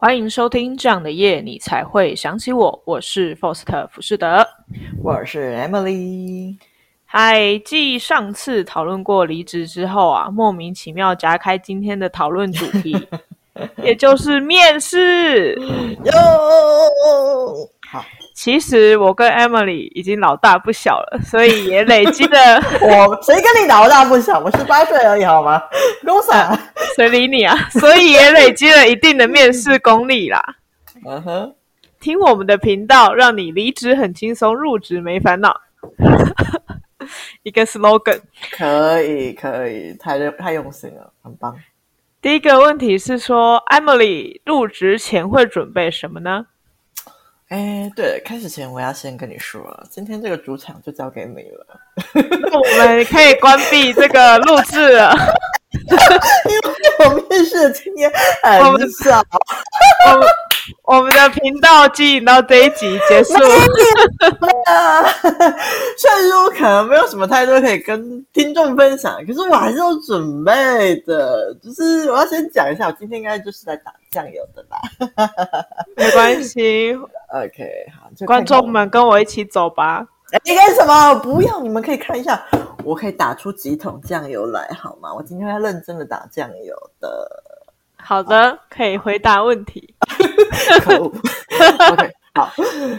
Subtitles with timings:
[0.00, 2.80] 欢迎收听这样的夜，你才会想起我。
[2.84, 4.46] 我是 Foster 福士德，
[5.02, 6.56] 我是 Emily。
[7.04, 12.96] 嗨，继上次讨论过离职之后啊，莫名其妙夹开今天的讨论主题，
[13.82, 15.56] 也就是面试。
[16.04, 16.12] 哟，
[17.90, 18.04] 好。
[18.38, 22.62] 其实我跟 Emily 已经老大不小了，所以也累积了。
[22.80, 24.38] 我谁跟你老大不小？
[24.38, 25.60] 我十八岁而已，好吗？
[26.06, 26.56] 公傻，
[26.94, 27.56] 谁理你啊？
[27.72, 30.40] 所以也累积了一定的面试功力啦。
[31.04, 31.54] 嗯哼，
[31.98, 35.60] 听我们的频道，让你离职很轻松，入职没烦恼。
[37.42, 38.20] 一个 slogan，
[38.52, 41.56] 可以可以，太太用心了，很棒。
[42.22, 46.46] 第一个问题是说，Emily 入职前会准备什么呢？
[47.48, 51.66] 哎，对了，开始前我要先跟你说，今天这个主场就交给你了。
[52.14, 55.16] 那 我们可以关闭这个录制了，
[56.48, 56.62] 因为
[57.06, 58.10] 我面试的经验
[58.42, 59.22] 很少。
[60.06, 60.28] 我们
[60.84, 63.34] 我们的频道经营到这一集结束。
[65.98, 71.54] 虽然说可能没有什么太多可以跟听众分享，可是我还是有准备的。
[71.62, 74.78] 就是我要先讲一下，我今天应该就是在打酱油的啦。
[75.96, 76.94] 没关系
[77.32, 80.06] ，OK，好，观众们跟我一起走吧。
[80.44, 81.14] 你干什么？
[81.20, 82.44] 不要，你们可以看一下，
[82.84, 85.12] 我可以打出几桶酱油来，好吗？
[85.14, 87.44] 我今天要认真的打酱油的。
[87.96, 89.94] 好的，好可以回答问题。
[90.84, 91.12] 可恶
[91.92, 92.42] ，OK，好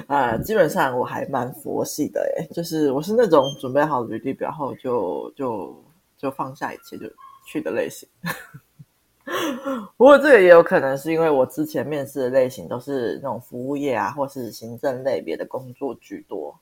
[0.07, 5.83] 啊、呃，基本上我还蛮佛系的诶，就是我是那种准备好履历表后就就
[6.17, 7.05] 就放下一切就
[7.45, 8.09] 去的类型。
[9.95, 16.57] 不过这个也有可能是因为我之前面试的类型都是那种服务业啊，或是行政类别的工作居多，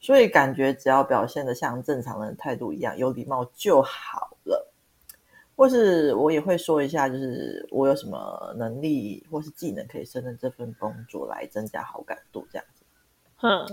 [0.00, 4.70] 所以感觉只要表现的像正常人态度一样有礼貌就好了。
[5.56, 12.82] 或是我也会说一下，就是我有什么能力或是技能可以胜任这份工作，来增加好感度这样子。
[13.42, 13.64] 嗯，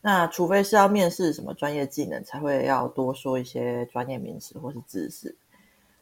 [0.00, 5.36] 那除非是要面试什么专业技能，才会要多说一些专业名词或是知识。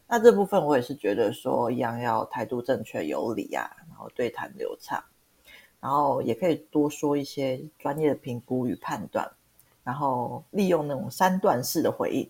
[0.06, 5.02] 那这部分我也是觉得说，一样要态度正确有礼啊，然后对谈流畅，
[5.80, 9.30] 然后也可以多说一些专业的评估与判断，
[9.84, 12.28] 然后利用那种三段式的回应。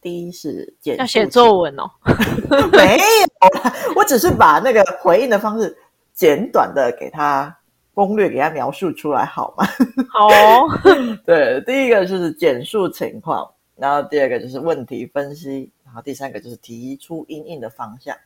[0.00, 1.88] 第一是简要写作文哦，
[2.72, 5.78] 没有，我只是把那个回应的方式
[6.12, 7.56] 简短的给他
[7.94, 9.64] 攻略，给他描述出来，好吗？
[10.10, 10.68] 好哦，
[11.24, 18.16] 对，第一个就是简述情况，然后第二个就是问题分析，然后第三个就是提出应应的方向。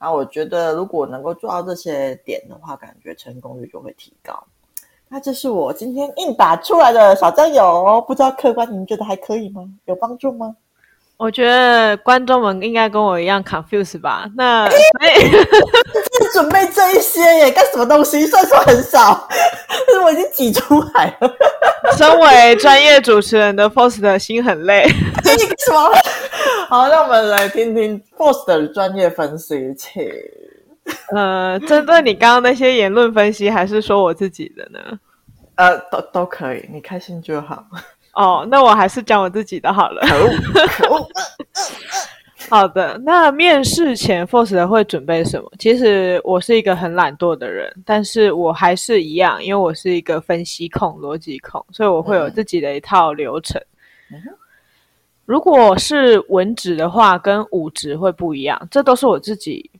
[0.00, 4.44] 然后我觉得如果能够做到这些点的话，感觉成功率就会提高。
[5.08, 9.64] 那这是我今天硬打出来的小酱油，不知道客观你们觉得还可以吗？
[9.86, 10.54] 有帮助吗？
[11.16, 14.30] 我觉得观众们应该跟我一样 confused 吧？
[14.36, 14.78] 那 所
[15.08, 18.24] 以准备这一些耶，干什么东西？
[18.24, 21.34] 虽然说很少，但是我已经挤出来了。
[21.96, 24.86] 身为专业主持人的 Foster 心很累。
[25.24, 25.90] 什么？
[26.68, 30.02] 好，让我们来听听 Faust 的专业分析，请。
[31.14, 34.98] 呃，针对你刚刚那些言论分析，还是说我自己的呢？
[35.56, 37.64] 呃，都都可以，你开心就好。
[38.14, 40.00] 哦，那我还是讲我自己的好了。
[40.06, 41.08] 可恶，可恶。
[42.48, 45.50] 好的，那面试前 Faust 会准备什么？
[45.58, 53.60] 其实我是一个很懒惰的人，但是我还是一样，因为我是一个分析控、逻辑控，所以我会有自己的一套流程。
[54.10, 54.22] 嗯、
[55.28, 59.70] 如果是文职的话，跟武职会不一样，这都是我自己。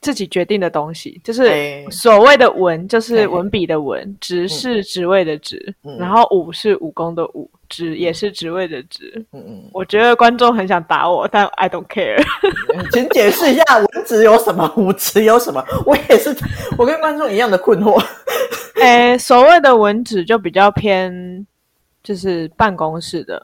[0.00, 9.24] 自己决定的东西，就是所谓的文，就是文笔的文；职是职位的职，然后武是武功的武，职也是职位的职。
[9.32, 12.22] 嗯嗯，我觉得观众很想打我，但 I don't care。
[12.92, 15.64] 请解释一下文职有什么，武职有什么？
[15.86, 16.36] 我也是，
[16.76, 17.98] 我跟观众一样的困惑。
[18.82, 21.46] 诶，所谓的文职就比较偏，
[22.02, 23.42] 就是办公室的，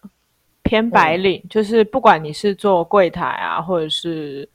[0.71, 4.49] 偏白领，就是不管你是做柜台啊，或者是。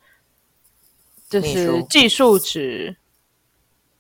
[1.28, 2.96] 就是技术职，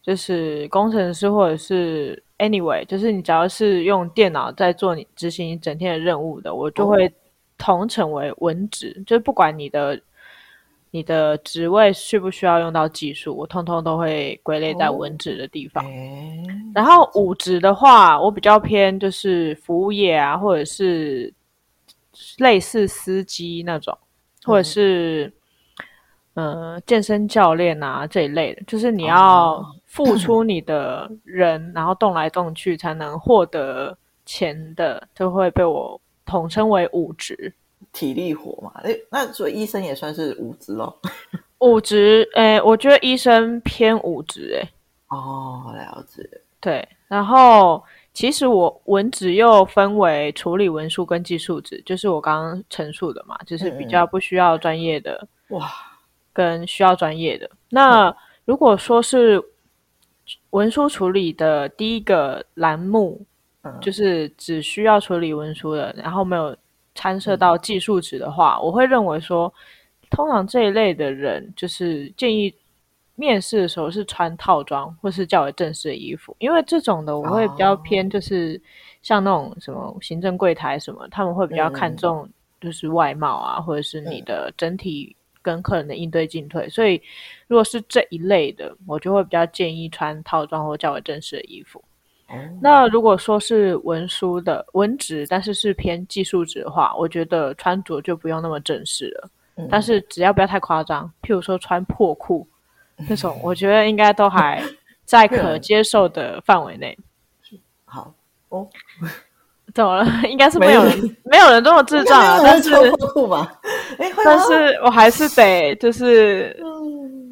[0.03, 7.12] 就是工程师或者是 anyway，就是你只要是用电脑在做你执行一整天的任务的，我就会
[7.57, 9.03] 统称为文职。
[9.07, 10.00] 就是不管你的
[10.91, 15.83] 你的职位需不需要用到技术，我通通都会归类在文职的地方。
[16.75, 21.33] 然后武职的话，我比较偏就是服务业啊，或者是
[22.38, 23.97] 类似司机那种，
[24.44, 25.31] 或者是。
[26.38, 37.53] 嗯，健身教练啊这一类的，就是你要付出你的人，哦、然后动来动去才能获得钱的，就会被我统称为武职。
[37.94, 41.00] 体力活嘛，诶，那所以医生也算是武职咯。
[41.59, 44.69] 武职，诶，我觉得医生偏武职，诶，
[45.07, 46.29] 哦，了解。
[46.59, 47.81] 对，然后
[48.15, 55.69] 其实我文职又分为处理文书跟技术职，就是我刚刚陈述的嘛，就是比较不需要专业的哇，
[56.33, 57.47] 跟需要专业的。
[57.69, 58.15] 那
[58.45, 59.39] 如果说是
[60.50, 63.23] 文书处理的第一个栏目，
[63.62, 66.57] 嗯，就是只需要处理文书的，然后没有
[66.95, 69.53] 参涉到技术职的话，我会认为说。
[70.12, 72.53] 通常这一类的人，就是建议
[73.15, 78.62] 面试的时候是穿套装或是较为正式的衣服，因为这种的我会比较偏，就是
[79.01, 82.29] 像那种什么行政柜台什么，他们会比较看重
[82.59, 86.67] 就是外貌啊，或者是你的整体跟客人的应对进退。
[86.69, 87.01] 所以
[87.47, 91.83] 如果是这一类的，我就会比较建议穿套装或较为正式的衣服。
[92.59, 99.29] 那如果说是文书的文职，但是是偏技术职的话，我觉得穿着就不用那么正式了。
[99.69, 102.45] 但是只要不要太夸张，譬如说穿破裤
[103.09, 104.62] 那种，我觉得应该都还
[105.03, 106.97] 在可接受的范围内。
[107.86, 108.13] 好
[108.50, 108.68] 哦，
[109.74, 110.07] 怎么了？
[110.30, 112.39] 应该是没有人，没， 没有人这么智障啊！
[112.42, 112.69] 但是
[114.24, 116.56] 但是我还是得就是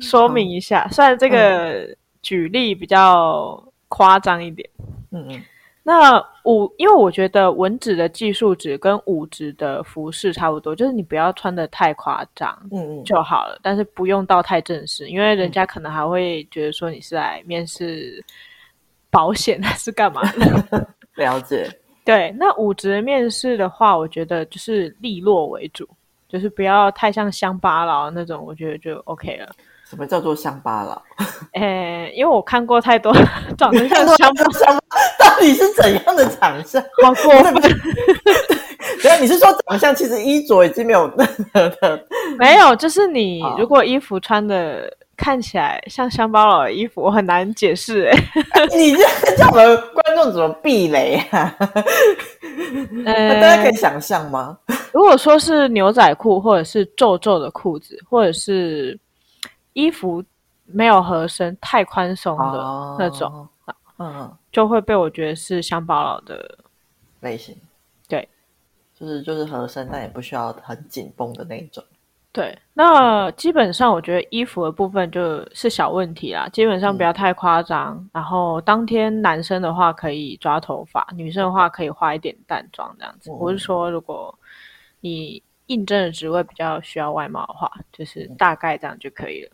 [0.02, 1.88] 说明一下，虽然这个
[2.22, 4.70] 举例比较夸张一点，
[5.12, 5.42] 嗯嗯。
[5.86, 13.60] 那五，因为我觉得文职的技术职跟武职的服饰差不多，就是你不要穿的太夸张，嗯嗯，就好了。
[13.62, 18.24] 但是不用到太正式，因为人家可能还会觉得说你是来面试
[19.10, 20.88] 保险还是干嘛的。
[21.16, 21.70] 了解。
[22.06, 25.86] 对，那武职面试的话，我觉得就是利落为主，
[26.30, 29.50] 就是不要太像乡巴佬那种，我觉得就 OK 了。
[29.94, 31.00] 什么叫做乡巴佬？
[31.54, 33.14] 诶， 因为我看过太多
[33.56, 34.80] 长得像乡巴佬，
[35.20, 36.82] 到底是怎样的长相？
[37.04, 37.54] 好过分！
[39.04, 42.06] 对啊，你是说长相其实衣着已经没有任何的？
[42.40, 48.06] 没有，就是你如果衣服穿的看起来像乡巴佬的衣服，我很难解释。
[48.06, 48.18] 哎，
[48.76, 51.56] 你这叫我们观众怎么避雷啊？
[53.06, 54.58] 呃，大家可以想象吗？
[54.92, 59.00] 如果说是牛仔裤，或者是皱皱的裤子，或者是。
[59.74, 60.24] 衣服
[60.66, 66.58] 没有合身，太宽松的那种，哦、嗯，就会被我觉得是乡巴佬的
[67.20, 67.56] 类型。
[68.08, 68.28] 对，
[68.94, 71.84] 就是就是合身，但也不需要很紧绷的那种。
[72.32, 77.96] 对，那基本上我觉得衣服的部分就是小问题啦，基本上不要太夸张。
[77.96, 83.30] 嗯、然后当天男生的话可以抓头发，女生的话可以化一点淡妆这样子。
[83.30, 84.34] 我、嗯、是说，如果
[85.00, 89.52] 你应征的职位比较需要外貌的话，就是大概这样就可以了。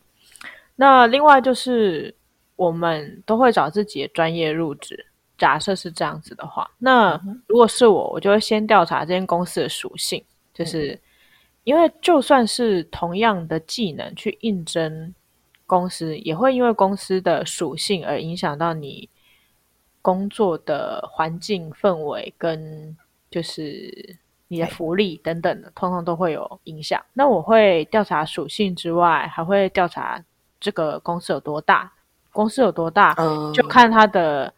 [0.81, 2.15] 那另外就是，
[2.55, 5.07] 我们都会找自己的专业入职。
[5.37, 10.23] 假设是这样子的话，那如果是我，我就会先调查这间公司的属性，
[10.53, 10.97] 就是
[11.65, 15.13] 因为就算是同样的技能去应征
[15.65, 19.09] 公司，也会因为公司的属性而影响到你
[20.01, 22.95] 工作的环境氛围跟
[23.29, 24.17] 就是
[24.47, 27.03] 你的福利等等的，通通都会有影响。
[27.13, 30.23] 那我会调查属性之外，还会调查。
[30.59, 31.91] 这个公司有多大？
[32.31, 34.53] 公司有多大，嗯、就看他的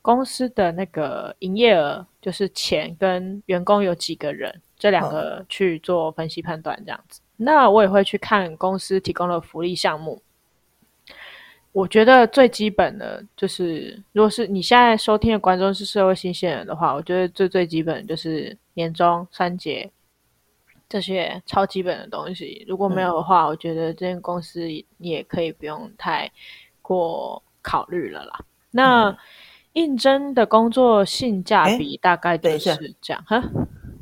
[0.00, 7.20] 公司的那个营业额，就是钱跟员工有几个人，这两个去做分析判断，这样子。
[7.36, 10.20] 嗯、那我也会去看公司提供的福利项目。
[11.72, 19.88] 我觉得最基本的就是，如果是你现在收听的观众是社会新鲜人的话，我觉得最最基本的就是年终三节。
[20.90, 24.68] 这些超基本的东西，如果没有的话，嗯、我觉得这间公司
[24.98, 26.28] 也可以不用太
[26.82, 28.40] 过考虑了啦。
[28.40, 29.18] 嗯、那
[29.74, 33.36] 应征的工作性价比大概就是这样哈。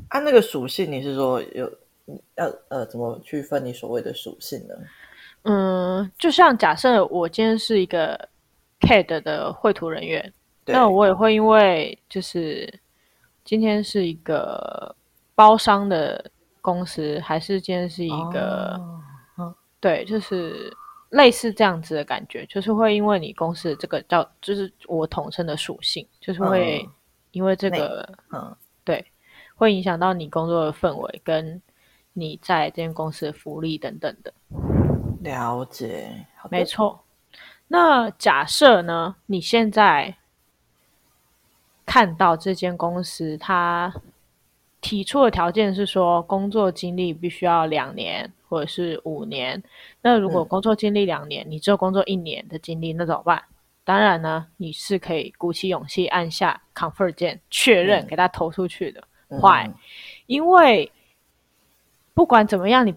[0.07, 1.71] 按、啊、那个属性，你是说有
[2.37, 4.73] 要呃怎么去分你所谓的属性呢？
[5.43, 8.17] 嗯，就像假设我今天是一个
[8.79, 10.33] CAD 的绘图人员，
[10.65, 12.67] 那我也会因为就是
[13.45, 14.95] 今天是一个
[15.35, 16.31] 包商的。
[16.61, 18.79] 公司还是今天是一个，
[19.35, 20.71] 哦、对，就是
[21.09, 26.87] 类似这样子的感觉，就是会因为你公司的这个叫，就是我统称的属性，就是会
[27.31, 29.05] 因为这个，嗯，嗯对，
[29.55, 31.61] 会影响到你工作的氛围，跟
[32.13, 34.33] 你在这间公司的福利等等的。
[35.21, 37.03] 了解，没错。
[37.67, 40.15] 那假设呢，你现在
[41.85, 43.93] 看到这间公司，它。
[44.81, 49.61] 提出的条件是说，工作经历必须要两年或者是五年。
[50.01, 53.43] 那如果工作经历两年，嗯、你只有工作一年的经历，那怎么办？
[53.83, 59.03] 当然呢，你是可以鼓起勇气按下 confirm 键确认，给他投出去的。
[59.41, 59.73] 坏、嗯，
[60.27, 60.91] 因为
[62.13, 62.95] 不管怎么样，你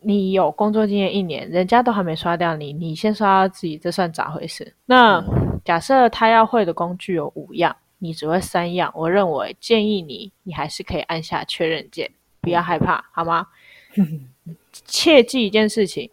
[0.00, 4.74] 你有工作经验一年，人家都还没刷掉你，你先刷到自己，这算咋回事？
[4.86, 13.46] 那、嗯、假设他要会的工具有五样，你只会三样，我认为建议你，你还是可以按下确认键，不要害怕，好吗？
[14.72, 16.10] 切记一件事情，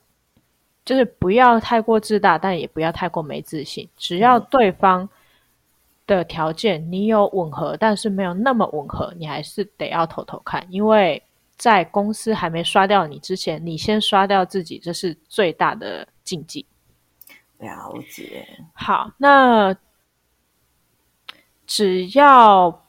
[0.86, 3.90] 就是不要太过自大，但也不要太过没自信。
[3.98, 5.10] 只要对方
[6.06, 11.20] 的条件你有吻合，但是没有那么吻合，你还是得要偷偷看，因为
[11.58, 16.64] 在公司还没刷掉你之前，你先刷掉自己，这是最大的禁忌。
[17.58, 18.48] 了解。
[18.74, 19.76] 好，那
[21.70, 22.84] 只要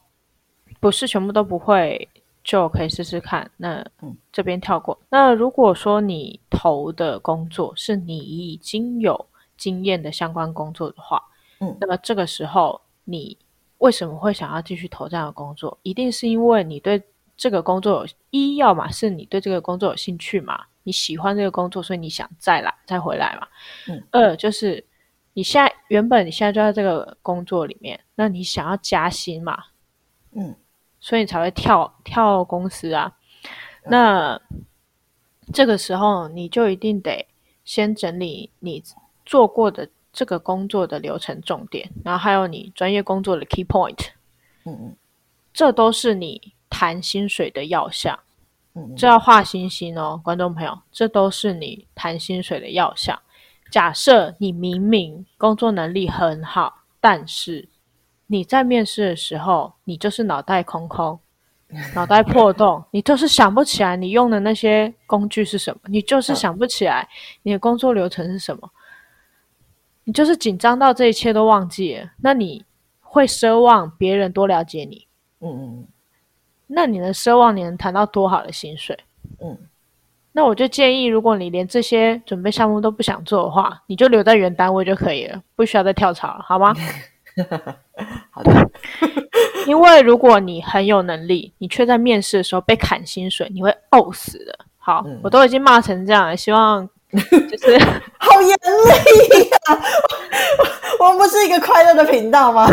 [0.81, 2.09] 不是全部都不会，
[2.43, 3.49] 就可以试试看。
[3.59, 3.87] 那
[4.33, 4.99] 这边跳过。
[5.11, 9.27] 那如果说你投的工作是你已经有
[9.59, 11.23] 经验的相关工作的话，
[11.59, 13.37] 嗯，那么这个时候你
[13.77, 15.79] 为什么会想要继续投这样的工作？
[15.83, 17.03] 一定是因为你对
[17.37, 20.65] 这个工作有一，要么是你对这个工作有兴趣嘛。
[20.85, 23.47] 你喜欢这个工作，所以你想再来再回来嘛？
[23.89, 24.03] 嗯。
[24.11, 24.83] 二就是
[25.33, 29.57] 你现在原本你现在就在这个工作里面，那你想要加薪嘛？
[30.33, 30.55] 嗯。
[31.01, 33.17] 所以你才会跳跳公司啊。
[33.85, 33.91] 嗯。
[33.91, 34.41] 那
[35.53, 37.27] 这个时候你就一定得
[37.65, 38.83] 先整理你
[39.25, 44.09] 做过的这个工作的流程重点，然后还有你专业工作的 key point。
[44.65, 44.97] 嗯嗯。
[45.53, 48.19] 这都是你谈薪水的要项。
[48.97, 53.21] 这要画星星哦，观众朋友，这都是你谈薪水的要项。
[53.71, 57.69] 假设你明明工作能力很好，但是
[58.27, 61.19] 你在面试的时候，你就是脑袋空空，
[61.95, 67.09] 脑袋破洞，你就是想不起来你用的那些工具是什么，你就是想不起来
[67.43, 68.71] 你的工作流程是什么，
[70.05, 72.65] 你就是紧张到这一切都忘记了，那你
[73.00, 75.07] 会奢望别人多了解你？
[75.41, 75.89] 嗯嗯。
[76.73, 78.97] 那你能奢望你能谈到多好的薪水？
[79.41, 79.59] 嗯，
[80.33, 86.75] 那我就建议，如果你连这些准备项目都不想做的话，你就留在原单位就可以了，不需要再跳槽了，好吗？
[88.31, 88.71] 好的。
[89.67, 94.59] 因为如果你很有能力，你却在面试的时候被砍薪水，你会呕死的。
[94.79, 97.79] 好，嗯、我都已经骂成这样了，希望就是
[98.19, 99.83] 好严厉呀！
[100.99, 102.67] 我们不是一个快乐的频道吗？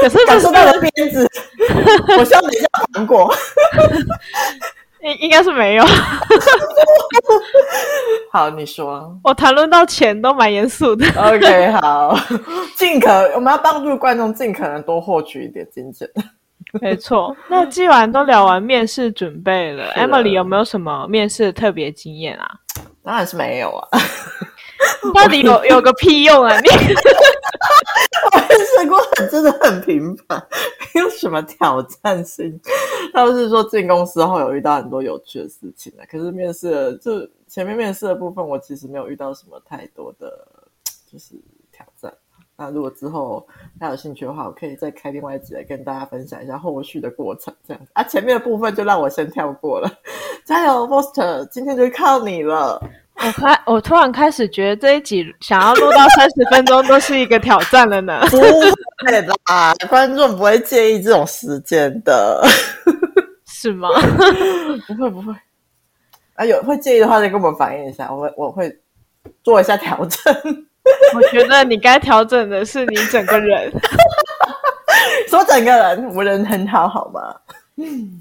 [0.00, 1.28] 可是感受到了鞭子，
[2.18, 3.34] 我希望等一下糖果，
[5.02, 5.84] 应应该是没有。
[8.32, 9.18] 好，你说。
[9.24, 11.06] 我谈论到钱都蛮严肃的。
[11.16, 12.16] OK，好，
[12.76, 16.08] 尽可我们要帮助观众尽可能多获取一点金钱。
[16.80, 17.34] 没错。
[17.48, 22.46] 那既然都聊完面试准备了，Emily 有没有什么面试的特别经验啊？
[23.02, 23.88] 当然是没有啊。
[25.14, 26.60] 到底有有个屁用啊！
[26.60, 26.68] 你
[28.78, 30.46] 我面试过，很真的很平凡，
[30.94, 32.60] 没有什么挑战性。
[33.12, 40.46] 他们是说进公司后有遇到很多有趣的事情啊，可是面试就前面面试的部分，我其实没有遇到什么太多的，
[41.10, 41.34] 就是
[41.72, 42.12] 挑战。
[42.60, 43.46] 那如果之后
[43.78, 48.02] 大家有兴趣的话，我可以再开另外一集来跟大家分享一下后续的过程，这样子啊。
[48.02, 49.88] 前面的部分就让我先跳过了。
[50.44, 52.82] 加油，Foster，今天就靠你了。
[53.24, 58.20] 我开，我突然开始觉得这一集想要录到三十分钟都是一个挑战了呢。
[58.30, 62.46] 不会啦，观众不会介意这种时间的，
[63.46, 63.88] 是吗？
[64.86, 65.34] 不会不会。
[66.34, 68.80] 啊，有会介意的话，再跟我们反映一下，我会我会
[69.42, 70.34] 做一下调整。
[71.14, 73.70] 我觉得你该调整的是你整个人。
[75.28, 77.20] 说整个人，我人很好，好吗？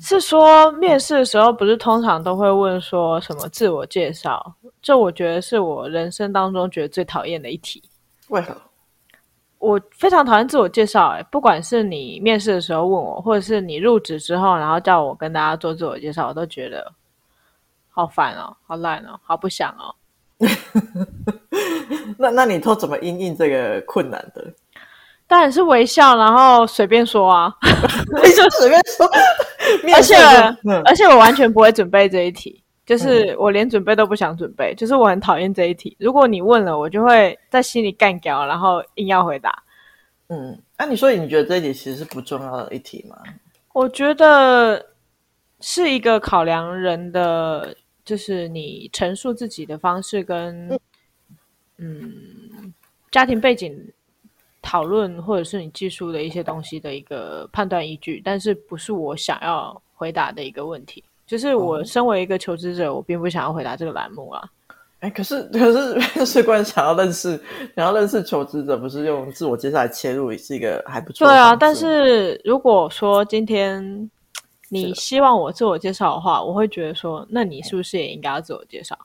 [0.01, 4.55] 是说面试的时候不是通常都会问说什么自我介绍？
[4.81, 7.81] 这我觉得是我人生当中觉得最讨厌的一题。
[8.29, 8.55] 为何？
[9.59, 11.07] 我非常讨厌自我介绍。
[11.07, 16.93] 哎，不管是你面试的时候问我，或者是你入职之后，然后叫我跟大家做自我介绍，我都觉得
[17.89, 19.95] 好烦哦，好烂哦，好不想哦。
[22.19, 24.45] 那那你都怎么应应这个困难的？
[25.25, 27.53] 当然是微笑，然后随便说啊，
[28.21, 29.09] 微笑随便说。
[29.95, 30.15] 而且、
[30.63, 35.95] 嗯、而且我完全不会准备这一题，就是我连准备都不想准备，就是我很讨厌这一题。
[35.99, 39.63] 如果你问了，我就会在心里干掉，然后硬要回答。
[40.29, 43.17] 嗯，那、啊、你说你觉得这一题其实是不重要的一题吗？
[43.73, 44.85] 我觉得
[45.61, 50.69] 是一个考量人的，就是你陈述自己的方式跟
[51.77, 52.13] 嗯，
[52.57, 52.73] 嗯
[53.11, 53.75] 家庭背景。
[54.67, 61.01] 讨论或者是你技术的一些东西的一个判断依据，但是不是我想要回答的一个问题。
[61.25, 64.43] 就是我身为一个求职者，我并不想要回答这个栏目啊。
[64.99, 67.41] 哎，可是可是 面试官想要认识
[67.77, 71.25] 想要认识求职者，不是用自我介绍来切入，也是一个还不错。
[71.25, 74.11] 对啊，但是如果说今天
[74.67, 78.97] 你希望我自我介绍的话，我会觉得说，那你是不是也应该要自我介绍？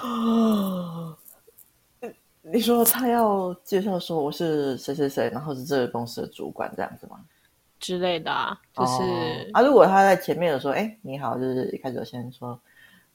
[2.52, 7.18] 你说他要介绍说我是谁谁谁，然后是这个公司的主管这样子吗？
[7.80, 9.06] 之类的啊，就是、哦、
[9.52, 12.58] 啊，如果他在前面的时候，哎，你好，就是一开始先说，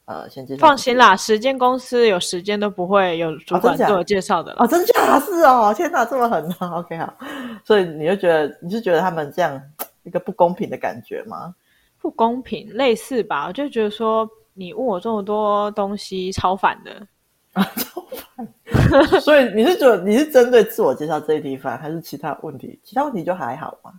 [0.06, 0.60] 呃，先介绍。
[0.60, 7.14] 放心啦，时间公司有时间都不会有主管自我介绍的哦，真假是哦，天哪，这么狠啊！OK，好，
[7.62, 9.60] 所以你就觉得你是觉得他们这样
[10.04, 11.54] 一个不公平的感觉吗？
[12.00, 17.06] 不公平，类似吧，我就觉得说你问我这么多东西，超烦的
[17.54, 18.02] 啊，超
[18.36, 19.20] 烦。
[19.20, 22.78] 所以你是觉得你是针对自我介绍这一地方，还是其他问题？
[22.84, 23.92] 其他问题就还好吗？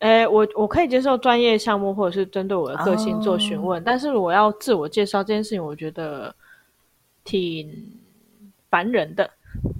[0.00, 6.34] 诶，我我可以接受专业项目或者是针对我的个性做询问，哦、但是如果要自我介绍这件事情，我觉得
[7.22, 7.70] 挺
[8.68, 9.30] 烦人的。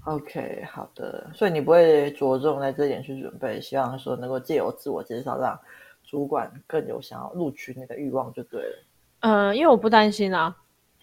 [0.05, 5.59] OK，好的，所以你不会着重在这点去准备，希望说能够借由自我介绍让
[6.09, 8.85] 主管更有想要录取你的欲望就对了。
[9.21, 10.55] 嗯、呃，因为我不担心啊。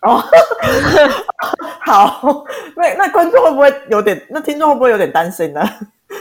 [0.04, 0.24] 哦，
[1.92, 2.44] 好，
[2.76, 4.22] 那那观众会不会有点？
[4.30, 5.62] 那听众会不会有点担心呢？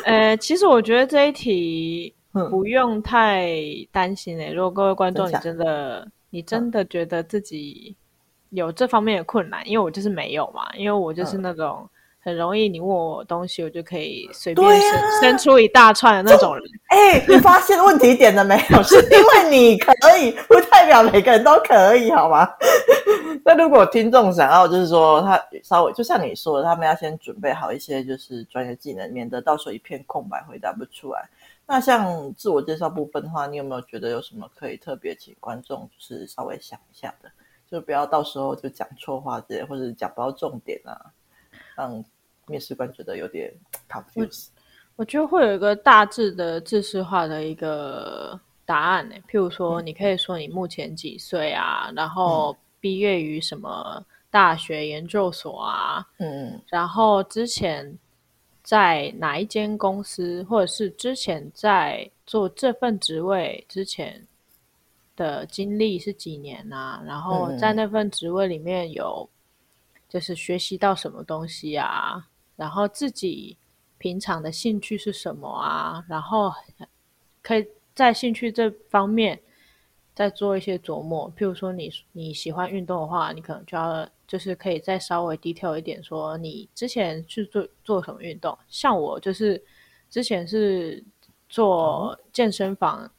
[0.05, 2.15] 呃，其实我觉得这一题。
[2.51, 3.51] 不用太
[3.91, 7.97] 担心诶、欸，如果各位观众，你真的，你真的觉得自己
[8.51, 11.89] 有这方面的困难，因为我就是没有嘛，因为我就是那种
[12.23, 16.65] 很容易你问我东西，我就可以随便生、啊、生出一大串的那种人。
[16.91, 18.81] 哎、欸，你发现问题点了没有？
[18.85, 22.49] 是因为你可以，不代表每个人都可以，好吗？
[23.45, 31.29] 那如果听众想要，就是说他稍微就像你说的，他们要先准备好一些就是专业技能，免得到时候一片空白，回答不出来。
[31.67, 37.31] 那像自我介绍部分的话，你有没有觉得有什么可以特别请观众就是稍微想一下的，
[37.71, 40.99] 就不要到时候就讲错话之类，或者讲不到重点啊，
[41.77, 42.03] 让
[42.47, 43.53] 面试官觉得有点
[43.91, 44.49] confused。
[44.97, 57.99] 我觉得会有一个大致的知识化的一个答案呢，譬如说，你可以说你目前几岁啊，然后毕业于什么大学研究所啊，嗯，然后之前。
[58.61, 64.23] 在哪一间公司，或者是之前在做这份职位之前
[65.17, 67.03] 的经历是几年啊？
[67.07, 69.27] 然后在那份职位里面有
[70.07, 72.29] 就是学习到什么东西啊？
[72.57, 73.57] 然后自己
[73.97, 76.05] 平常的兴趣是什么啊？
[76.07, 76.53] 然后
[77.41, 79.41] 可以在兴趣这方面
[80.19, 81.33] 再做一些琢磨。
[81.37, 84.09] 譬如说你你喜欢运动的话，你可能就要。
[84.29, 88.59] 就是可以再稍微 detail 一点，说你之前去做做什么运动？
[88.69, 89.59] 像我就是
[90.11, 91.03] 之前是
[91.49, 93.11] 做健身房，嗯、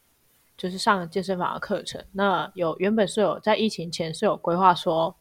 [0.55, 1.99] 就是上健身房的课程。
[2.11, 5.15] 那有原本是有在疫情前是有规划说，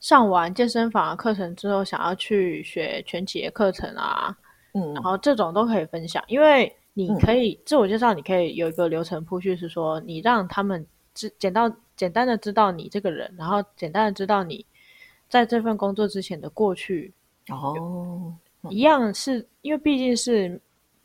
[0.00, 4.36] 上完健身房的课程之后，想要去学拳击的课程啊，
[4.74, 11.70] 嗯，然后这种都可以分享，因为你可以、嗯、自我介绍，你可以有一个流程铺叙，是说你让他们知简到。
[11.96, 14.62] 简单的知道你这个人，然后简单的知道你
[15.30, 17.10] 在这份工作之前的过去
[17.48, 18.34] 哦，
[18.68, 20.60] 一样是因为毕竟是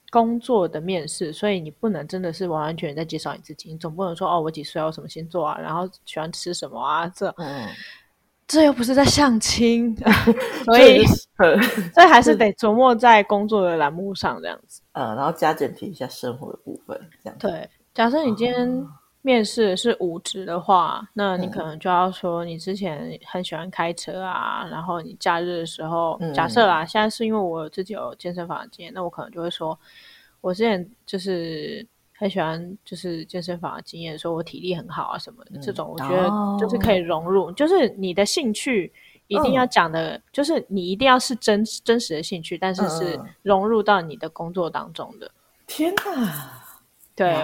[0.10, 7.70] 工作的面试，所以你不能真的是完完全全在介绍你自己，你总不能说哦，我几岁，我什么星座啊，然后喜欢吃什么啊，这嗯，
[8.52, 9.96] 这又不是在相亲，
[10.66, 11.06] 所以
[11.94, 17.70] 所以还是得琢磨在工作的栏目上这样子，呃，然后加减提一下生活的部分，这样对。
[17.94, 18.68] 假设你今天。
[18.68, 18.88] 哦
[19.24, 29.78] 面试是五职的话，那你可能就要说你之前很喜欢开车啊，嗯、然后你假日的时候，嗯、假设啦，现在是因为我自己有健身房的经验，那我可能就会说，
[30.42, 31.86] 我之前就是
[32.22, 36.30] 很喜欢就是健身房的经验，说我体力很好啊什么的，嗯、这种我觉得
[36.60, 38.94] 就是可以融入，哦、就是你的兴趣
[39.26, 45.32] 一定要讲的，嗯、就是你一定要是真真实的兴趣，但是是融入到你的工作当中的。
[45.66, 46.64] 天哪，
[47.16, 47.44] 对，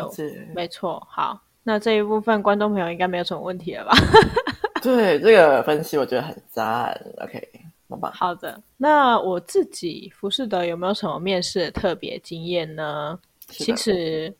[0.53, 1.41] 没错，好。
[1.63, 3.97] 那这一部分观众朋友应该没有什么问题了吧？
[4.83, 6.95] 对，这个分析我觉得很赞。
[7.17, 7.41] OK，
[7.89, 8.11] 好吧。
[8.13, 13.17] 好的，那我自己浮士德有没有什么面试的特别经验呢？
[13.47, 14.33] 其实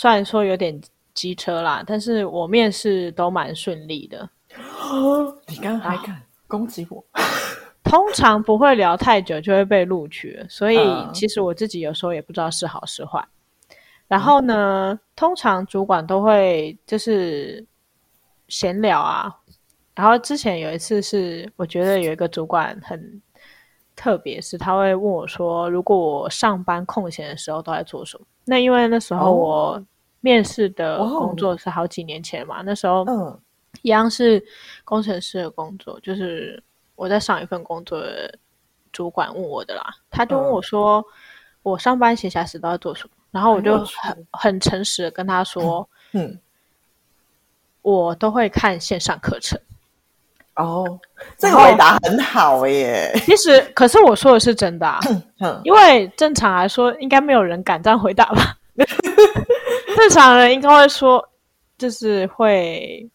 [0.00, 0.80] 虽然说有点
[1.12, 4.26] 机车啦，但是我面试都蛮顺利的。
[5.46, 7.04] 你刚刚还敢攻击我？
[7.84, 10.78] 通常不会聊太久就会被录取，所以
[11.12, 13.22] 其实我自己有时候也不知道是好是坏。
[14.08, 17.62] 然后呢，通常主管都会就是
[18.48, 19.30] 闲聊啊。
[19.94, 23.20] 然后之前有一次是，我觉得有一个主管很
[23.94, 28.24] 特别，是他会问我说，如果我上班空闲的时候都在做什么？
[28.50, 29.80] 那因为那时候我
[30.18, 33.06] 面试的工作是好几年前嘛，哦、那时候
[33.82, 34.44] 一样是
[34.84, 36.60] 工程师的工作，就是
[36.96, 38.36] 我在上一份工作的
[38.92, 39.84] 主管问我的啦。
[40.10, 41.04] 他就问我说，嗯、
[41.62, 43.10] 我上班闲暇时都要做什么？
[43.30, 46.40] 然后我就很很诚实的跟他说，嗯，嗯，
[47.82, 49.60] 我都会看线上课程，
[50.56, 50.98] 哦，
[51.38, 53.12] 这个回答很好耶。
[53.24, 55.00] 其实，可是我说的是真的啊，
[55.64, 58.56] 因为正常来说，应该没有人敢这样回答吧？
[59.96, 61.28] 正常人应该会说，
[61.78, 63.08] 就是会。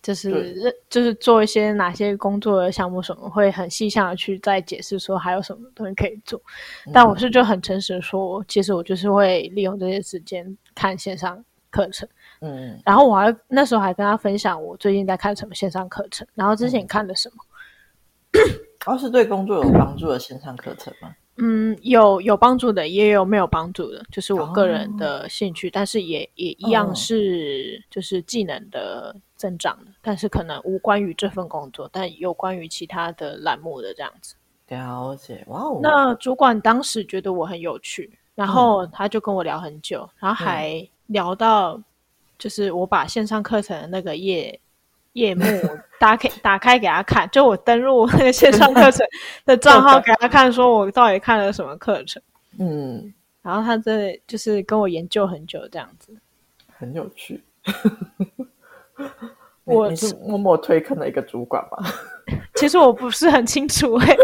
[0.00, 6.40] 就是对就是做一些哪些工作的项目什么，会很细项的去再解释说还有什么东西可以做。
[6.86, 12.08] 嗯、但我是就很诚实的说，其实我就是会利用这些时间看线上课程。
[12.40, 17.36] 嗯，然后我还那时候还跟他分享我最近在看什么线上课程，然后之前看的什么。
[18.86, 21.14] 哦、嗯，是对工作有帮助的线上课程吗？
[21.40, 34.34] 嗯，有有帮助的，也有没有帮助的，就是我个人的兴趣，哦、但是也也一样是就是技能的增长的，哦、但是可能无关于这份工作，但有关于其他的栏目的这样子。
[34.68, 35.78] 了解，哇哦！
[35.80, 41.80] 那主管当时觉得我很有趣，然后他就跟我聊很久，嗯、然后还聊到
[42.38, 44.58] 就是我把线上课程的那个页。
[45.14, 45.42] 页幕
[45.98, 49.04] 打开，打开给他看，就我登录那个线上课程
[49.44, 52.22] 的 账号给他看，说我到底看了什么课程。
[52.60, 56.14] 嗯，然后他这就是跟我研究很久，这样子，
[56.76, 57.42] 很有趣。
[59.64, 61.82] 我你是默默推坑的一个主管吧？
[62.54, 64.16] 其实我不是很清楚哎、欸。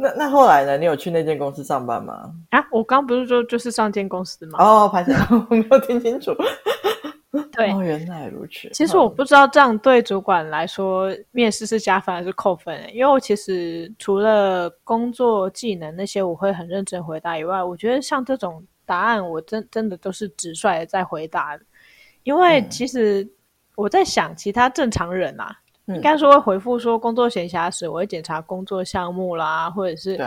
[0.00, 0.78] 那那后来呢？
[0.78, 2.32] 你有去那间公司上班吗？
[2.50, 4.58] 啊，我刚不是说就是上间公司吗？
[4.62, 5.16] 哦，抱歉，
[5.50, 6.32] 我没有听清楚。
[7.52, 8.70] 对，哦，原来如此。
[8.72, 12.90] 其实我不知道这样对主管来说，面试是加分还是扣分欸。
[12.92, 21.64] 因为我其实除了工作技能那些我会很认真回答以外，我觉得像这种答案，我真真的都是直率的在回答的。
[22.22, 23.28] 因为其实
[23.74, 25.56] 我在想，其他正常人啊。
[25.94, 30.18] 应该说会回复说工作闲暇时，我会检查工作项目啦，或者是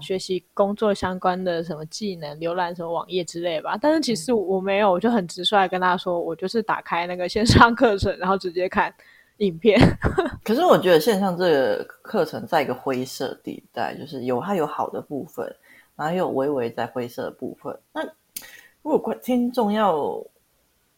[0.00, 3.78] 学习工作相关的什么技能，浏览什么网页之类吧。
[3.80, 8.92] 但是其实我没有，我就很直率跟他说，我就是打开那个线上课程，然后直接看
[9.38, 9.80] 影片。
[10.44, 15.46] 可是我觉得线上这个课程在一个灰色地带，就是有它有好的部分，
[15.96, 17.74] 然后又有微微在灰色的部分。
[17.92, 18.02] 那
[18.82, 20.22] 如果听众要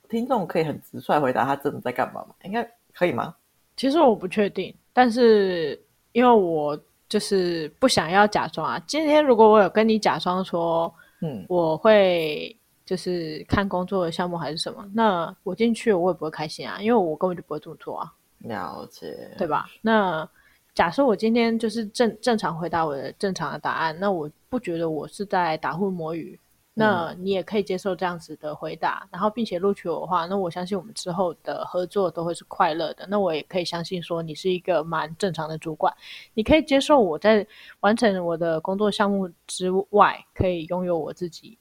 [0.08, 2.34] 听众可以很直率回答他真的在干嘛吗？
[2.42, 3.34] 应该可以吗？
[3.78, 8.82] 其实我不确定，但是因为我就是不想要假装啊。
[8.88, 18.12] 今天如果我有跟你假装说，嗯，我会就是看工作的项目还是什么，那我进去我也不会开心啊，因为我根本就不会这么做啊。
[18.40, 19.66] 了解，对吧？
[19.80, 20.28] 那
[20.74, 26.38] 假设我今天就是正正常回答我的正常的答案，那我不觉得我是在打混摸鱼。
[26.78, 33.04] 那你也可以接受这样子的回答，然后并且录取我的话，那我相信我们之后的合作都会是快乐的。
[33.08, 35.92] 那我也可以相信说你是一个蛮正常的主管，
[36.34, 37.44] 你可以接受我在
[37.80, 41.58] 完成我的工作项目之外，可以拥有我自己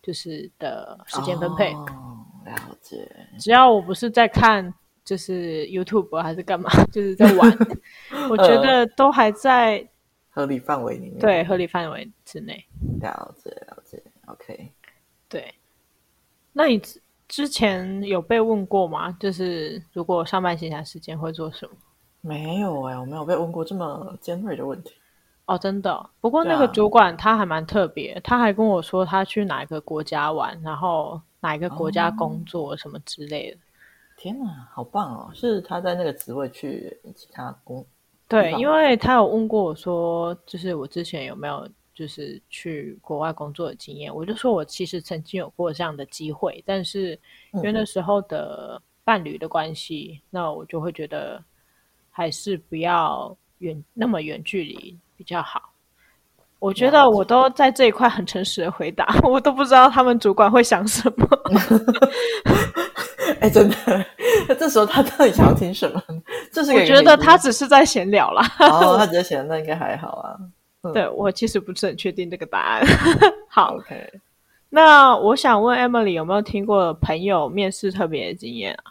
[0.00, 1.74] 就是的时间分配。
[1.74, 3.10] 哦，了解。
[3.38, 4.72] 只要我不是在看
[5.04, 7.50] 就是 YouTube 还是干嘛，就是在玩，
[8.30, 9.84] 我觉得都还在
[10.28, 11.18] 合理范围里面。
[11.18, 12.64] 对，合理范围之内。
[13.00, 14.00] 了解，了解。
[14.32, 14.72] OK，
[15.28, 15.54] 对，
[16.52, 19.10] 那你之之前有被问过吗？
[19.20, 21.72] 就是如果上班闲暇时间会做什么？
[22.22, 24.92] 没有哎、欸，我没有被问过这么尖锐的问题。
[25.46, 26.10] 哦，真的。
[26.20, 33.56] 不过那个主管他还蛮特别，啊、他还跟我说他去哪一个国家玩，然后哪一个国家工作什么之类的。
[33.56, 33.60] 哦、
[34.16, 35.30] 天哪，好棒哦！
[35.32, 37.86] 是他在那个职位去其他工？
[38.28, 41.68] 对，因为他有问过我说，就是我之前有没有。
[42.00, 47.10] 就是去国外工作的经验，我就说我其实曾经有过这样的机会，但是
[47.52, 51.44] 因为那时候的伴侣的关系，嗯、那我就会觉得
[52.10, 55.74] 还是不要远那么远距离比较好。
[56.58, 61.28] 我觉得我都在这一块很诚实的回答， 我都不知道他们主管会想什么。
[63.40, 63.76] 哎、欸，真的，
[64.58, 66.02] 这时候他到底想要听什么？
[66.50, 68.42] 这是我觉得他只是在闲聊啦。
[68.60, 70.34] 哦，他只是闲，那应该还好啊。
[70.94, 72.82] 对，我其实不是很确定这个答案。
[73.48, 74.20] 好，OK。
[74.68, 78.84] 那我想问 Emily 有没有听过朋友面试特别的经验啊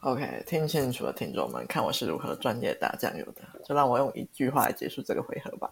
[0.00, 3.42] ？OK，听清楚了，听众们，看我是如何专业打酱油的。
[3.64, 5.70] 就让我用一句话来结束这个回合吧。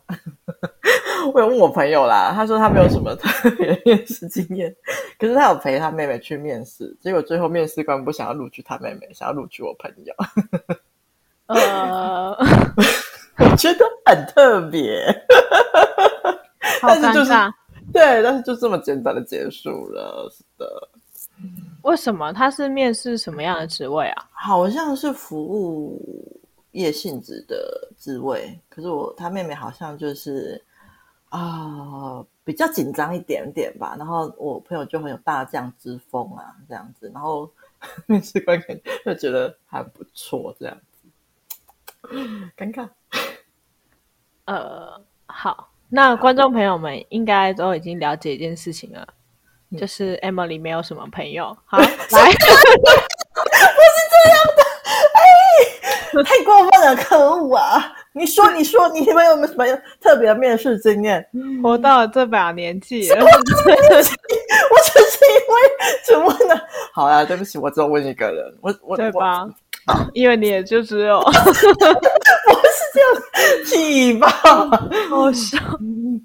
[1.33, 4.75] 我有问我朋友啦，他说他没有什么特别的面试经验，
[5.19, 10.15] 可是他有陪他妹妹去面试，结果最后面试官不想要录取他妹妹，想要录取我朋友。
[11.49, 12.37] 呃。
[13.51, 15.05] 我觉得很特别。
[16.83, 17.33] 但是就是，
[17.93, 20.89] 对，但是就这么简单的结束了，是的。
[21.83, 22.33] 为什么？
[22.33, 24.29] 他是面试什么样的职位啊？
[24.33, 26.41] 好像是服务
[26.73, 30.63] 业性质的职位，可是我他妹妹好像就是
[31.29, 33.95] 啊、呃、比较紧张一点点吧。
[33.99, 37.11] 然后我朋友就很有大将之风啊，这样子。
[37.13, 37.51] 然后
[38.07, 38.61] 面试官
[39.05, 41.09] 就觉得还不错，这样子。
[42.57, 42.89] 尴尬。
[44.47, 49.07] 呃，好，那观众朋友们应该都已经了解一件事情了，
[49.71, 51.57] 嗯、就是 Emily 没有什么朋友。
[51.67, 51.99] 好， 来，不是
[54.13, 54.63] 这样的，
[55.15, 57.93] 哎，太过分了，可恶啊！
[58.13, 59.67] 你说，你说，你有没有什么
[60.01, 61.29] 特别的面试经验？
[61.63, 63.61] 活到了这把年纪了，我只是
[65.29, 65.55] 因为
[66.03, 66.59] 只问了。
[66.95, 68.59] 好啊，对不起，我只有问一个人。
[68.63, 69.47] 我我对吧？
[70.15, 71.67] 因为你也就只有，我是
[72.93, 73.09] 这样
[73.65, 74.29] 气爆，
[75.09, 75.59] 好笑，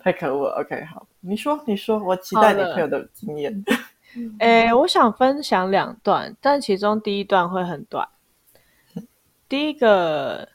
[0.03, 0.61] 太可恶了。
[0.61, 3.63] OK，好，你说，你说，我期待你朋友的经验。
[4.39, 8.07] 诶，我想分享两段，但其中第一段会很短。
[9.47, 10.47] 第一个。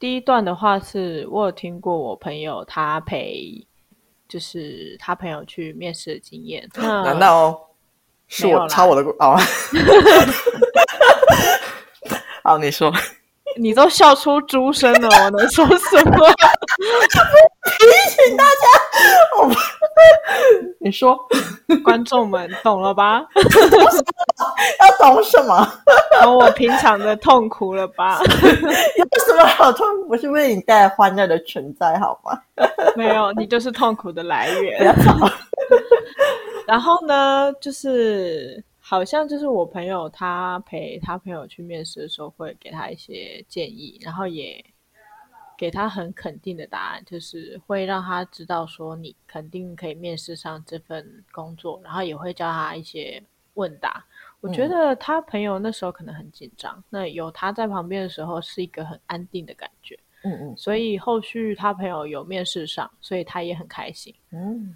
[0.00, 3.66] 第一段的话是我有听过我朋友他陪，
[4.28, 6.64] 就是他朋友去面试的经验。
[6.76, 7.60] 难道哦？
[8.28, 9.36] 是我抄我的哦？
[12.48, 12.90] 好，你说。
[13.60, 16.26] 你都笑出猪声了，我能说什么？
[17.66, 18.66] 提醒大家，
[20.80, 21.18] 你说，
[21.84, 23.20] 观众们懂了吧？
[24.80, 25.68] 要懂什么？
[26.22, 28.18] 懂我平常的痛苦了吧？
[28.24, 30.08] 有什么好痛苦？
[30.10, 32.40] 我是为你带来欢乐的存在，好吗？
[32.96, 34.94] 没有，你就是痛苦的来源。
[36.66, 38.64] 然后呢，就是。
[38.88, 44.64] 好像就是我朋友，他陪他朋友去面试的时候，会给他一些建议，然后也
[45.58, 53.22] 给他很肯定的答案，就是会让他知道说你肯定可以面试上这份工作，然后也会教他一些
[53.52, 54.02] 问答。
[54.40, 59.98] 我觉得他朋友那时候可能很紧张，嗯、那有他在旁边的时候是一个很安定的感觉。
[60.22, 64.14] 嗯嗯，所以后续他朋友有面试上，所以他也很开心。
[64.30, 64.74] 嗯。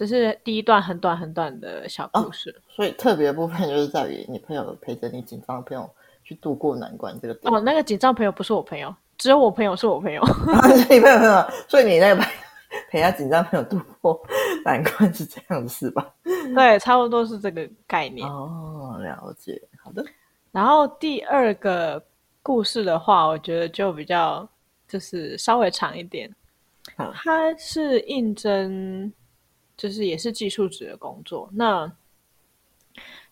[0.00, 5.86] 这是第一段很短很短的小故事，哦、所以特别的部分就是在于你朋友陪着你紧张的朋友
[6.24, 7.52] 去度过难关这个点。
[7.52, 10.22] 哦，那个紧张朋友不是我朋友，只有我朋友是我朋友。
[10.88, 12.24] 你朋友朋友，所以你那个
[12.88, 14.18] 陪他紧张朋友度过
[14.64, 16.10] 难关是这样子是吧？
[16.56, 18.26] 对，差不多是这个概念。
[18.26, 19.60] 哦，了解。
[19.84, 20.02] 好的。
[20.50, 22.02] 然后第二个
[22.42, 24.48] 故事的话，我觉得就比较
[24.88, 26.34] 就是稍微长一点。
[26.96, 29.12] 好它是应征。
[29.80, 31.48] 就是也是技术职的工作。
[31.54, 31.90] 那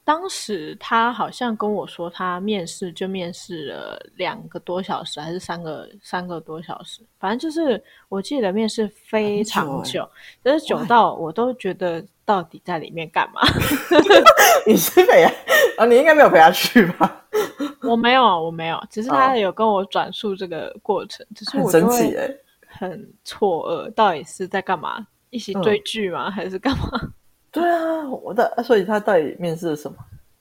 [0.03, 7.03] 当时他好像跟我说，他面试就面试了两个多小时，还是三个三个多小时。
[7.19, 10.09] 反正就是我记得面试非常久，
[10.43, 13.43] 就是久到我都觉得到底在里面干嘛？
[14.67, 15.31] 你是陪啊？
[15.77, 17.27] 啊，你应该没有陪他去吧？
[17.85, 25.07] 我没有，我没有，只是他有跟我转述这个过程，只是我就会很错愕，到底是在干嘛？
[25.31, 26.29] 一起追剧吗？
[26.29, 26.91] 嗯、还是干嘛？
[27.51, 29.97] 对啊，我的，所以他到底面试了什么？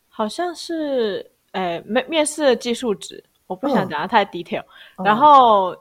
[0.10, 4.64] 好像是，诶，面面试的技术值，我不想讲的太 detail。
[4.98, 5.78] 嗯、然后、嗯、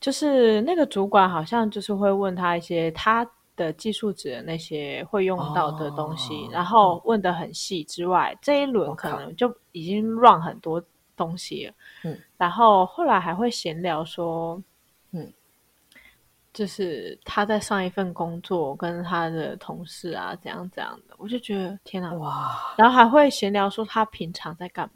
[0.00, 10.82] 就是那个主管好像就是会问他一些他的技术值的那些会用到的东西，哦、然后问得很细之外，嗯、这一轮可能就已经 run 很多
[11.16, 11.74] 东西了。
[12.04, 14.64] 嗯，然后后来还会闲聊说，嗯。
[16.52, 22.74] 就是他在上一份工作跟他的同事啊，怎样怎样的，我就觉得天哪哇！
[22.76, 24.92] 然后还会闲聊说他平常在干嘛，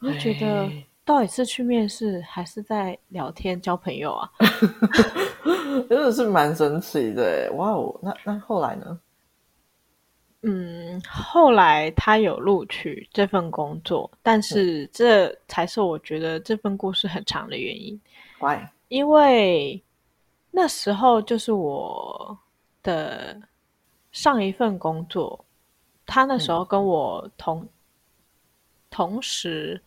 [0.00, 0.68] 我就觉得
[1.04, 4.30] 到底是去面试还是在聊天交朋友啊？
[5.88, 7.96] 真的是蛮神奇的哇哦！
[8.02, 8.98] 那那后来呢？
[10.42, 18.00] 嗯，后来他有录取这份工作，但是这才是我觉得这份故事很长的原因。
[18.40, 18.66] Why？
[18.88, 19.80] 因为。
[20.54, 22.38] 那时候就是我
[22.82, 23.40] 的
[24.12, 25.42] 上一份工作，
[26.04, 27.68] 他那时候跟我同、嗯、
[28.90, 29.82] 同时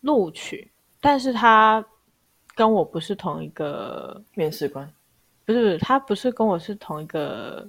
[0.00, 0.70] 录取，
[1.00, 1.84] 但是他
[2.54, 4.88] 跟我不是同一个面试官，
[5.44, 7.68] 不是不是，他不是跟我是同一个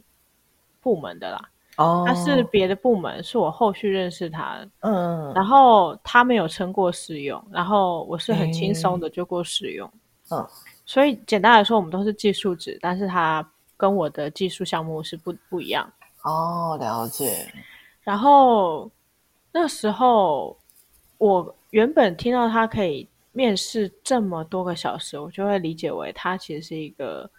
[0.80, 10.00] 部门的啦，哦，他是别的部门，是我后续认识他的，嗯，然后他没有撑过试用，然后我是很轻松的就过试用，嗯。
[10.32, 10.48] 嗯
[10.84, 15.90] 所以简单来说，我们都是技术职，但是他跟我的技术项目是不不一样。
[16.24, 17.50] 哦，了解。
[18.02, 18.92] 然后
[19.54, 20.58] 那时候
[21.18, 27.30] 我原本听到他可以面试这么多个小时，我就会理解为他其实是一个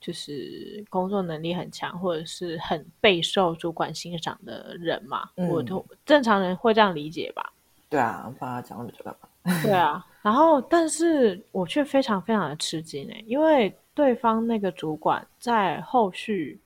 [0.00, 5.28] 就是工作能力很强，或者是很备受主管欣赏的人嘛。
[5.34, 7.52] 嗯、我都正常人会这样理解吧？
[7.90, 9.62] 对啊，把他讲那么久干嘛？
[9.62, 10.02] 对啊。
[10.26, 16.58] 然后，但是我却非常非常的吃惊诶，因为对方那个主管在后续，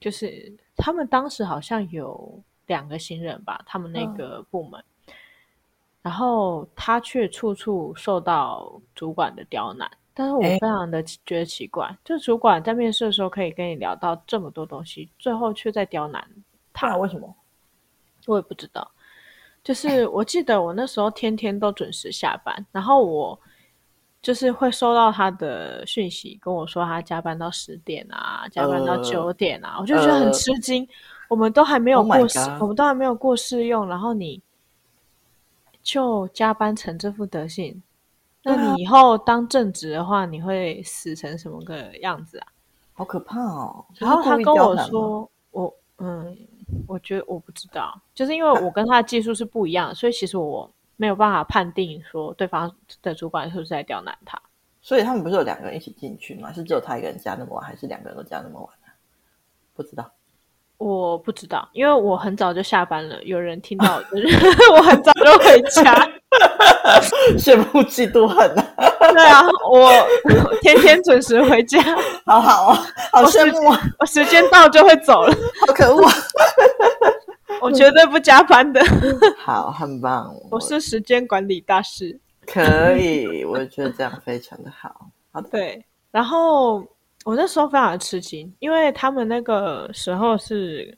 [0.00, 5.14] 就是他们当时好像有两个新人吧，他们那个部门，嗯、
[6.02, 9.88] 然后他却处处受到主管的刁难。
[10.12, 16.28] 但是我非常的觉得奇怪，欸、就主管在面试的时候可以跟你聊到这么多东西，最后却在刁难
[16.72, 17.32] 他，为什么？
[18.26, 18.90] 我也不知道。
[19.68, 23.38] 就是我记得我那时候天天都准时下班，然后我
[24.22, 30.82] 就是会收到他的讯息，跟我说他加班到十点啊，加班到九点啊，呃、我就觉得很吃惊。
[30.84, 30.88] 呃、
[31.28, 34.40] 我们都还没有过试，oh、我们都还没有过试用，然后你
[35.82, 37.82] 就加班成这副德行。
[38.44, 42.46] 那你以后当正职的话，你会死成什么个样子啊？
[42.94, 43.84] 好可怕哦！
[43.96, 46.34] 然后他跟我说，我嗯，
[46.86, 54.40] 我觉得我不知道，就是因为我跟他的技术是不一样，所以其实我没有办法判定说对方的主管是不是在刁难他。
[54.80, 56.52] 所以他们不是有两个人一起进去吗？
[56.52, 58.92] 是只有他一个人加那么晚，还是两个人都加那么晚呢？
[59.74, 60.10] 不知道。
[60.78, 63.20] 我不知道，因为我很早就下班了。
[63.24, 64.00] 有人听到，
[64.72, 66.08] 我很早就回家，
[67.36, 68.64] 羡慕嫉妒恨啊！
[69.12, 69.90] 对啊，我
[70.62, 71.82] 天天准时回家，
[72.24, 73.80] 好好啊，好羡慕啊！
[73.98, 75.34] 我时间到就会走了，
[75.66, 76.08] 好可恶！
[77.60, 78.80] 我绝对不加班的，
[79.44, 80.32] 好，很棒。
[80.50, 85.08] 我是时间管理大师，可以，我觉得这样非常的好。
[85.32, 86.84] 好的，对，然后。
[87.24, 90.96] 我那时候非常的吃惊，因为他们那个时候是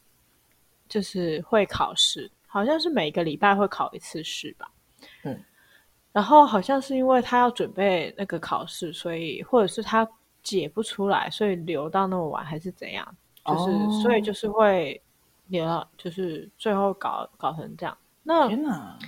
[0.89, 4.71] 就是会考试，好像是每个礼拜会考一次试吧。
[5.25, 5.43] 嗯，
[6.13, 10.09] 然后好像是因为他要准备那个考试，所以或者是他
[10.43, 13.17] 解不出来，所以留到那么晚，还是怎样？
[13.45, 15.03] 就是、哦、所以就是会
[15.49, 17.97] 留到，就是最后搞搞成这样。
[18.23, 18.99] 那天哪，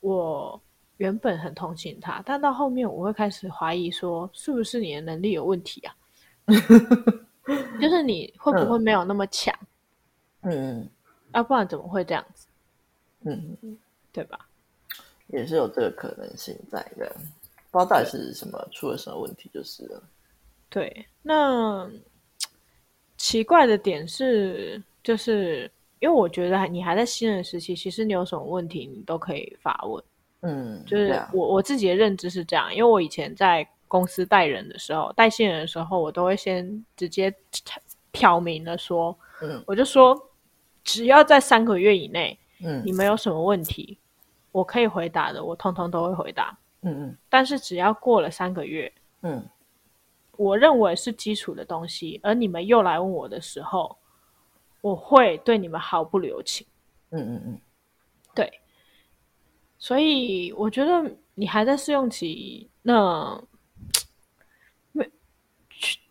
[0.00, 0.60] 我
[0.98, 5.94] 原本很同情他，但到后面我会开始怀疑说，是不是你的能力有问题啊？
[7.80, 9.54] 就是你会不会没有那么强？
[10.42, 10.88] 嗯，
[11.32, 12.46] 要、啊、不然怎么会这样子？
[13.24, 13.78] 嗯，
[14.12, 14.48] 对吧？
[15.28, 17.14] 也是有这个可能性在的，
[17.70, 20.02] 不知道到底是什么出了什么问题就是了。
[20.68, 21.90] 对，那
[23.16, 30.04] 奇怪的点是，就是因为我觉得你还在新人时期，其实你有什么问题，你都可以发问。
[30.42, 33.68] 嗯，就是我、啊、我自己的认知是这样，因为我以前在。
[33.96, 37.34] 公司带人的时候，带新人的时候，我都会先直接
[38.12, 40.14] 挑明了说，嗯，我就说，
[40.84, 43.98] 只要在三个月以内，嗯，你们有什么问题，
[44.52, 47.16] 我可以回答的，我通通都会回答，嗯嗯。
[47.30, 49.42] 但是只要过了三个月，嗯，
[50.36, 53.96] 我认为是基础的东西，而你们又来问我的时候，
[54.82, 56.66] 我会对你们毫不留情，
[57.12, 57.60] 嗯嗯嗯，
[58.34, 58.60] 对。
[59.78, 63.42] 所以我觉得你还在试用期，那。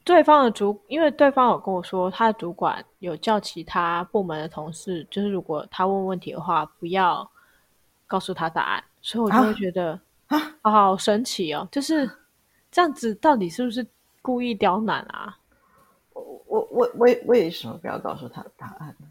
[0.05, 7.27] 对方的主，因为对方有跟我说，他的主管有叫其他部门的同事，就是如果他问问题的话，不要
[8.05, 12.07] 告诉他答案，所以我就会觉得啊，啊好神奇哦，就是
[12.71, 13.85] 这样子，到底是不是
[14.21, 15.35] 故意刁难啊？
[16.13, 19.07] 我我我为为什么不要告诉他答案呢？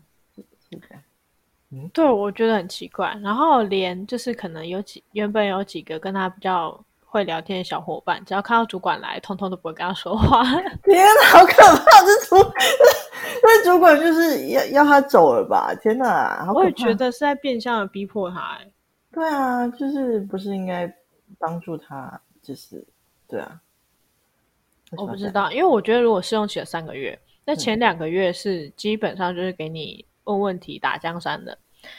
[1.70, 6.80] 嗯，对，我觉得很奇怪，然后连就是可能有几原本有几个跟他比较。
[7.14, 10.42] 会聊天的小伙伴，只要看到主管来，通通都不会跟他说话。
[10.82, 12.00] 天哪，好可怕！
[12.04, 12.34] 这主，
[13.40, 15.72] 那主管就是要要他走了吧？
[15.80, 18.58] 天哪，我也觉得是在变相的逼迫他。
[19.12, 20.92] 对啊，就是不是应该
[21.38, 22.20] 帮助他？
[22.42, 22.84] 就是
[23.28, 23.60] 对啊，
[24.96, 31.56] 我不知道，因为我觉得如果试用期了三个月，那前两个月是基本上就是给你问问题、打江山的。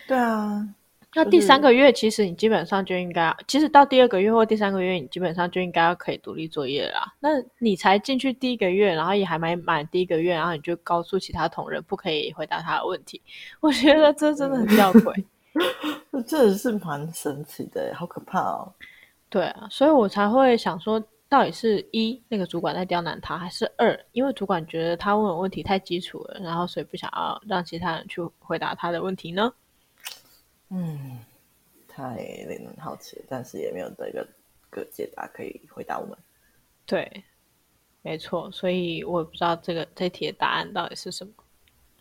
[0.08, 0.68] 对啊。
[1.16, 7.14] 那第三个月，其实你基本上就应该，其实到第二个月或第三个月，你基本上就应该要可以独立作业了啦。
[7.22, 13.22] 那你才进去第一个月，然后也还没满第一个月，然后你就告诉其他同仁不可以回答他的问题，
[13.62, 15.24] 我觉得这真的很吊诡。
[16.12, 18.70] 这真的是蛮神奇的，好可怕哦。
[19.30, 29.50] 对啊，所以我才会想说，到底是一那个主管在刁难他，还是二因为主管觉得他问的问题太基础了，然后所以不想要让其他人去回答他的问题呢？
[30.70, 31.20] 嗯，
[31.88, 34.28] 太令人好奇，但是也没有这个
[34.70, 36.18] 个解答可以回答我们。
[36.86, 37.24] 对，
[38.02, 41.32] 没错，所以我也不知道这个这题的答案到底是什么。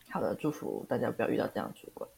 [0.09, 2.09] 好的，祝福大家不要遇到这样的主管。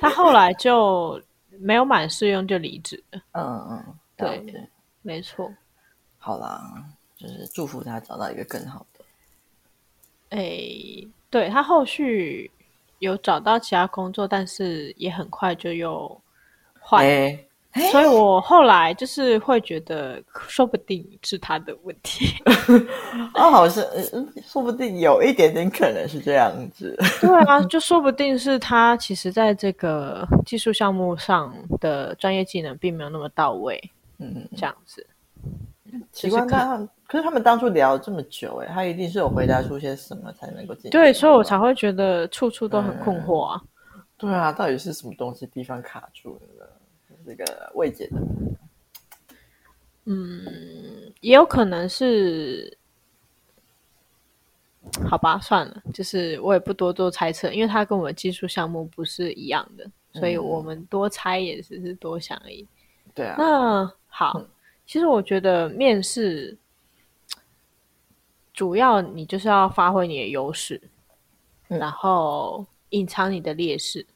[0.00, 1.20] 他后来就
[1.58, 3.20] 没有满试用就离职了。
[3.32, 4.68] 嗯嗯，对对，
[5.02, 5.52] 没错。
[6.18, 6.84] 好啦，
[7.16, 9.04] 就是祝福他找到一个更好的。
[10.30, 10.40] 哎，
[11.30, 12.50] 对，他后续。
[13.02, 16.20] 有找到其他工作，但是也很快就又
[16.78, 17.04] 换。
[17.04, 17.46] 欸、
[17.90, 22.26] 所以我后来就是会觉得，说不定是他的问题。
[23.34, 23.84] 哦，好像，
[24.46, 26.96] 说不定有一点点可能是这样子。
[27.20, 33.82] 对啊，就说不定是他其实在这个技术项目上的专业技能并没有那么到位。
[34.18, 35.04] 嗯，这样子。
[36.12, 40.90] 奇怪，他可是他们当初聊了这么久，哎，他一定是有回答出些什么才能够进。
[40.90, 43.60] 对，所以我才会觉得处处都很困惑啊。
[43.94, 46.66] 嗯、对啊，到底是什么东西地方卡住了？
[47.26, 48.16] 这个未解的，
[50.06, 52.78] 嗯，也有可能是，
[55.06, 59.86] 好吧，算了，就是我也不多做猜测，因为他跟我们技术项目不是一样的，
[60.18, 62.66] 所以我们多猜也只是多想而已。
[63.12, 64.48] 对啊，那好，嗯、
[64.86, 66.56] 其实我觉得面试
[68.52, 70.80] 主要你就是要发挥你的优势，
[71.68, 74.06] 嗯、然后隐藏你的劣势。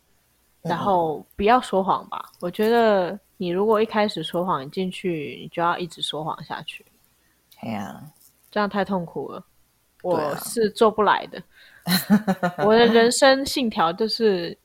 [0.63, 6.85] 然后不要说谎吧，我觉得你如果一开始说谎，你进去你就要一直说谎下去。
[7.61, 8.03] 哎呀，
[8.51, 9.47] 这样太痛苦了，
[10.03, 11.41] 我是做不来的。
[12.65, 14.59] 我的人生信条就是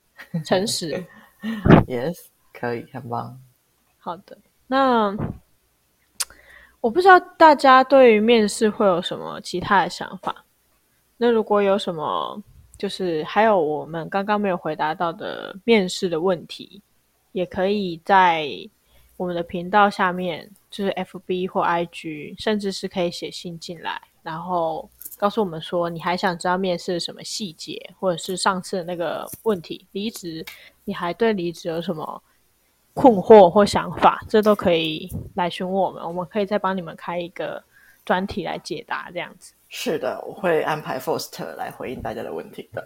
[0.43, 1.05] 诚实。
[1.85, 2.17] Yes，
[2.51, 3.39] 可以，很棒。
[3.99, 5.15] 好的，那
[6.81, 10.43] 我不知道大家对于面试会有什么其他的想法。
[11.15, 12.43] 那如果有什么？
[12.77, 16.81] 就是还有我们刚刚没有回答到的面试的问题，
[17.31, 18.49] 也可以在
[19.17, 30.43] 我们的频道下面，就是 FB 或 IG，甚至是可以写信进来，然后告诉我们说你还想知道面试什么细节，或者是上次那个问题离职，
[30.83, 32.23] 你还对离职有什么
[32.93, 37.63] 困惑或想法，这都可以来询问我们，我们可以再帮你们开一个
[38.03, 39.53] 专题来解答这样子。
[39.73, 42.85] 是的，我会安排 Foster 来回应大家的问题的。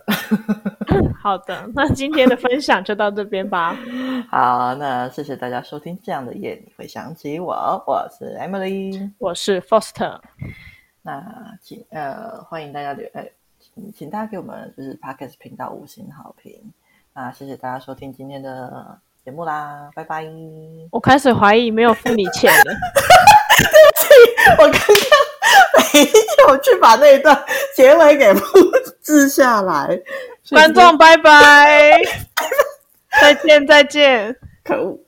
[1.19, 3.75] 好的，那今天的分享就到这边吧。
[4.29, 5.97] 好，那谢谢大家收听。
[6.03, 7.53] 这样的夜你会想起我，
[7.87, 10.19] 我是 Emily，我是 Foster。
[11.01, 13.27] 那请呃欢迎大家留呃
[13.59, 16.71] 请请大家给我们就是 Podcast 频道五星好评。
[17.15, 20.23] 那谢谢大家收听今天的节目啦，拜拜。
[20.91, 22.63] 我开始怀疑没有付你钱了。
[23.57, 24.07] 对不起，
[24.59, 25.25] 我刚刚。
[25.93, 26.01] 没
[26.49, 28.43] 有去把那一段结尾给复
[29.01, 29.97] 制下来。
[30.51, 31.97] 观众拜拜，
[33.21, 34.99] 再见再见，可恶。